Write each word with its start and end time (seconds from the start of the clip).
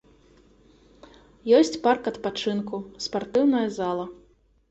Ёсць 1.57 1.75
парк 1.83 2.09
адпачынку, 2.11 2.81
спартыўная 3.09 3.65
зала. 3.79 4.05